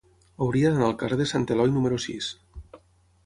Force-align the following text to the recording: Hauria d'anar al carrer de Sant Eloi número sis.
Hauria 0.45 0.69
d'anar 0.71 0.87
al 0.87 0.95
carrer 1.01 1.19
de 1.19 1.27
Sant 1.33 1.45
Eloi 1.55 1.71
número 1.75 1.99
sis. 2.07 2.31